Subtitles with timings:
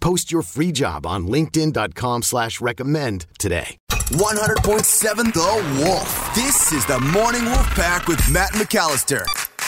[0.00, 3.76] Post your free job on linkedin.com slash recommend today.
[3.90, 6.34] 100.7 The Wolf.
[6.34, 9.22] This is the Morning Wolf Pack with Matt McAllister.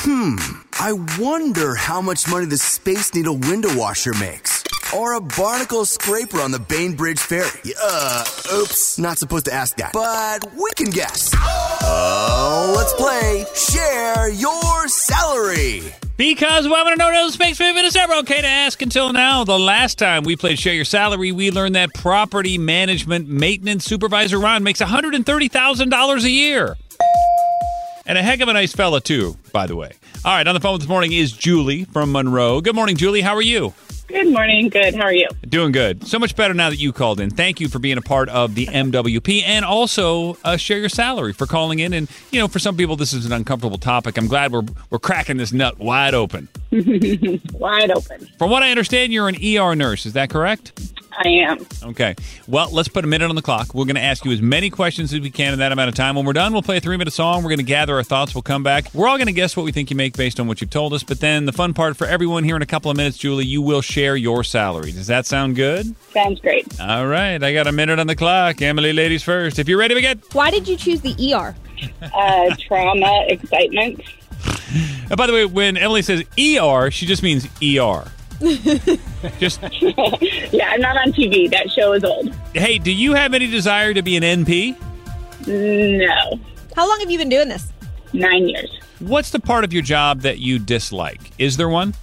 [0.05, 0.37] Hmm,
[0.81, 4.65] I wonder how much money the Space Needle window washer makes.
[4.97, 7.75] Or a barnacle scraper on the Bainbridge Ferry.
[7.81, 8.25] Uh,
[8.55, 9.93] oops, not supposed to ask that.
[9.93, 11.31] But we can guess.
[11.37, 15.95] Oh, let's play Share Your Salary.
[16.17, 19.45] Because we want to know those makes me it's never okay to ask until now.
[19.45, 24.39] The last time we played Share Your Salary, we learned that property management maintenance supervisor
[24.39, 26.77] Ron makes $130,000 a year.
[28.05, 29.93] And a heck of a nice fella, too, by the way.
[30.25, 32.61] All right, on the phone this morning is Julie from Monroe.
[32.61, 33.23] Good morning, Julie.
[33.23, 33.73] How are you?
[34.13, 34.69] Good morning.
[34.69, 34.95] Good.
[34.95, 35.27] How are you?
[35.49, 36.07] Doing good.
[36.07, 37.31] So much better now that you called in.
[37.31, 41.33] Thank you for being a part of the MWP and also uh, share your salary
[41.33, 41.95] for calling in.
[41.95, 44.19] And, you know, for some people, this is an uncomfortable topic.
[44.19, 46.49] I'm glad we're, we're cracking this nut wide open.
[47.53, 48.27] Wide open.
[48.39, 50.07] From what I understand, you're an ER nurse.
[50.07, 51.02] Is that correct?
[51.19, 51.67] I am.
[51.83, 52.15] Okay.
[52.49, 53.75] Well, let's put a minute on the clock.
[53.75, 55.95] We're going to ask you as many questions as we can in that amount of
[55.95, 56.17] time.
[56.17, 57.43] When we're done, we'll play a three minute song.
[57.43, 58.35] We're going to gather our thoughts.
[58.35, 58.93] We'll come back.
[58.95, 60.93] We're all going to guess what we think you make based on what you've told
[60.95, 61.03] us.
[61.03, 63.63] But then the fun part for everyone here in a couple of minutes, Julie, you
[63.63, 64.93] will share your salary.
[64.93, 65.95] Does that sound good?
[66.13, 66.81] Sounds great.
[66.81, 67.43] All right.
[67.43, 68.63] I got a minute on the clock.
[68.63, 69.59] Emily, ladies first.
[69.59, 70.19] If you're ready, we get.
[70.35, 71.55] Why did you choose the ER?
[72.15, 74.01] Uh, trauma, excitement.
[75.11, 78.05] And by the way, when Emily says ER, she just means ER.
[79.39, 79.61] Just
[80.53, 81.51] Yeah, I'm not on TV.
[81.51, 82.35] That show is old.
[82.55, 84.77] hey, do you have any desire to be an NP?
[85.47, 86.39] No.
[86.77, 87.73] How long have you been doing this?
[88.13, 88.71] Nine years.
[89.01, 91.21] What's the part of your job that you dislike?
[91.39, 91.95] Is there one?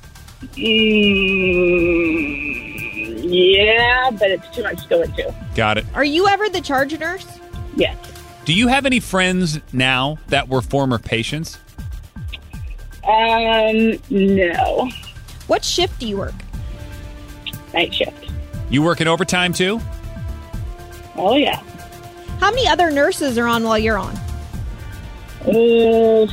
[1.50, 5.34] Mm, yeah, but it's too much to go into.
[5.56, 5.86] Got it.
[5.94, 7.28] Are you ever the charge nurse?
[7.76, 7.96] Yes.
[8.46, 11.60] Do you have any friends now that were former patients?
[13.08, 14.90] Um, no.
[15.50, 16.34] What shift do you work?
[17.74, 18.30] Night shift.
[18.70, 19.82] You work in overtime too?
[21.16, 21.60] Oh, yeah.
[22.40, 24.14] How many other nurses are on while you're on?
[25.48, 26.28] Oh,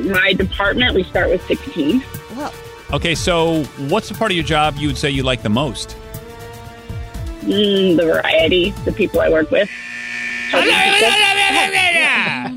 [0.00, 2.02] my department, we start with 16.
[2.36, 2.52] Well,
[2.92, 5.96] Okay, so what's the part of your job you would say you like the most?
[7.42, 9.68] Mm, the variety, the people I work with.
[10.50, 10.72] Helping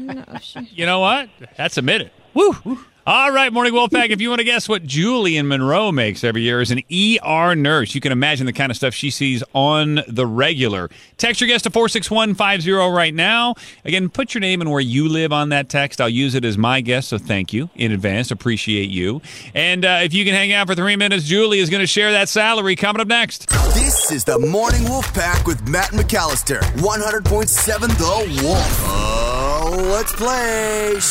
[0.07, 0.15] people.
[0.15, 1.29] no, she- You know what?
[1.57, 2.11] That's a minute.
[2.33, 2.79] Woo!
[3.05, 4.11] All right, Morning Wolfpack.
[4.11, 7.53] If you want to guess what Julie in Monroe makes every year as an ER
[7.53, 10.89] nurse, you can imagine the kind of stuff she sees on the regular.
[11.17, 13.55] Text your guess to 46150 right now.
[13.83, 15.99] Again, put your name and where you live on that text.
[15.99, 18.31] I'll use it as my guess, so thank you in advance.
[18.31, 19.21] Appreciate you.
[19.53, 22.13] And uh, if you can hang out for three minutes, Julie is going to share
[22.13, 23.49] that salary coming up next.
[23.73, 26.61] This is the Morning Wolf Pack with Matt McAllister.
[26.77, 28.79] 100.7 The Wolf.
[28.85, 31.01] Oh, let's play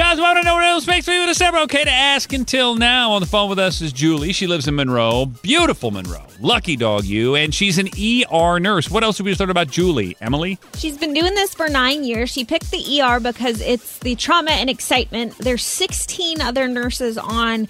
[0.00, 2.74] We want to know what else makes me with a never okay to ask until
[2.74, 3.12] now.
[3.12, 4.32] On the phone with us is Julie.
[4.32, 5.26] She lives in Monroe.
[5.26, 6.26] Beautiful Monroe.
[6.40, 7.36] Lucky dog, you.
[7.36, 8.90] And she's an ER nurse.
[8.90, 10.16] What else did we just learn about Julie?
[10.20, 10.58] Emily?
[10.74, 12.30] She's been doing this for nine years.
[12.30, 15.36] She picked the ER because it's the trauma and excitement.
[15.38, 17.68] There's 16 other nurses on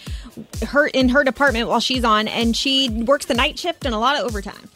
[0.66, 3.98] her in her department while she's on, and she works the night shift and a
[3.98, 4.70] lot of overtime.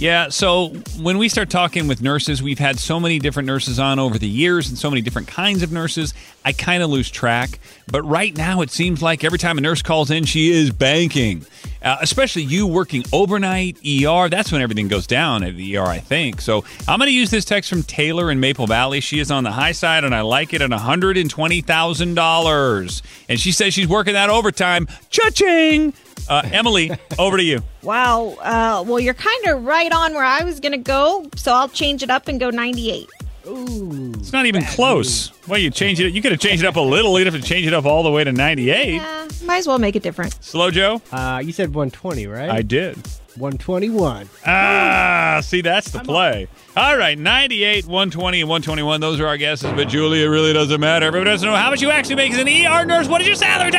[0.00, 0.68] Yeah, so
[0.98, 4.26] when we start talking with nurses, we've had so many different nurses on over the
[4.26, 7.58] years and so many different kinds of nurses, I kind of lose track.
[7.86, 11.44] But right now, it seems like every time a nurse calls in, she is banking.
[11.82, 15.98] Uh, especially you working overnight, ER, that's when everything goes down at the ER, I
[15.98, 16.40] think.
[16.40, 19.00] So I'm going to use this text from Taylor in Maple Valley.
[19.00, 23.02] She is on the high side, and I like it at $120,000.
[23.28, 24.88] And she says she's working that overtime.
[25.10, 25.92] Cha-ching!
[26.28, 27.62] Uh, Emily, over to you.
[27.82, 28.36] Wow.
[28.40, 31.68] Uh, well, you're kind of right on where I was going to go, so I'll
[31.68, 33.08] change it up and go 98.
[33.46, 35.32] Ooh, It's not even close.
[35.48, 36.12] Well, you change it.
[36.12, 37.18] You could have changed it up a little.
[37.18, 38.94] You'd have to change it up all the way to 98.
[38.94, 40.42] Yeah, might as well make it different.
[40.44, 41.00] Slow Joe?
[41.10, 42.50] Uh, you said 120, right?
[42.50, 42.96] I did.
[43.36, 44.28] 121.
[44.46, 46.48] Ah, see, that's the play.
[46.76, 49.00] All right, 98, 120, and 121.
[49.00, 51.06] Those are our guesses, but Julie, it really doesn't matter.
[51.06, 53.08] Everybody doesn't know how much you actually make as an ER nurse.
[53.08, 53.70] What is your salary?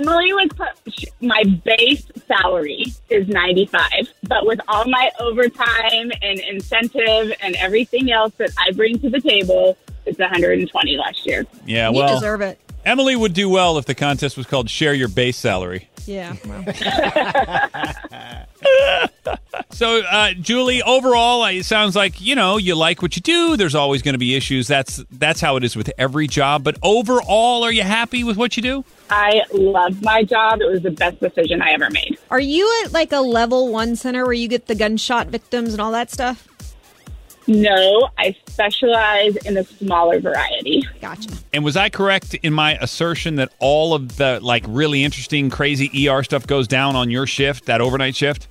[0.00, 0.48] Emily was
[0.88, 8.10] sh- my base salary is 95, but with all my overtime and incentive and everything
[8.10, 9.76] else that I bring to the table,
[10.06, 11.46] it's 120 last year.
[11.66, 12.58] Yeah, you well, deserve it.
[12.84, 15.88] Emily would do well if the contest was called Share Your Base Salary.
[16.06, 16.36] Yeah.
[19.74, 23.56] So, uh, Julie, overall, it sounds like you know you like what you do.
[23.56, 24.68] There's always going to be issues.
[24.68, 26.62] That's that's how it is with every job.
[26.62, 28.84] But overall, are you happy with what you do?
[29.10, 30.60] I love my job.
[30.60, 32.16] It was the best decision I ever made.
[32.30, 35.80] Are you at like a level one center where you get the gunshot victims and
[35.80, 36.46] all that stuff?
[37.48, 40.88] No, I specialize in a smaller variety.
[41.00, 41.30] Gotcha.
[41.52, 46.08] And was I correct in my assertion that all of the like really interesting, crazy
[46.08, 48.46] ER stuff goes down on your shift, that overnight shift?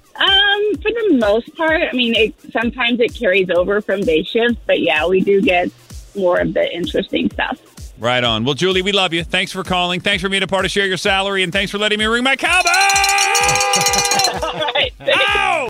[0.76, 4.82] For the most part, I mean, it, sometimes it carries over from day shift, but
[4.82, 5.70] yeah, we do get
[6.16, 7.60] more of the interesting stuff.
[8.00, 8.44] Right on.
[8.44, 9.24] Well, Julie, we love you.
[9.24, 10.00] Thanks for calling.
[10.00, 12.24] Thanks for being a part of Share Your Salary, and thanks for letting me ring
[12.24, 12.72] my cowbell.
[14.44, 14.92] All right.
[15.02, 15.70] Ow!